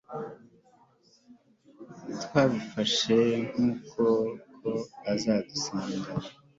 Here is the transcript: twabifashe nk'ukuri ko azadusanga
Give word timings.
twabifashe 2.23 3.19
nk'ukuri 3.49 4.15
ko 4.59 4.71
azadusanga 5.11 6.11